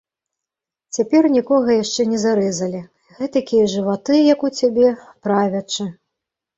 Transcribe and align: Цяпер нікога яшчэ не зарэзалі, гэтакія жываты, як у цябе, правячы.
Цяпер 0.97 1.23
нікога 1.35 1.69
яшчэ 1.83 2.01
не 2.15 2.19
зарэзалі, 2.25 2.81
гэтакія 3.21 3.71
жываты, 3.77 4.13
як 4.33 4.39
у 4.51 4.55
цябе, 4.59 4.87
правячы. 5.27 5.83